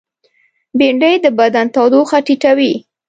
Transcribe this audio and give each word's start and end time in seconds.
بېنډۍ 0.77 1.15
د 1.21 1.25
بدن 1.39 1.65
تودوخه 1.75 2.17
ټیټوي 2.25 2.73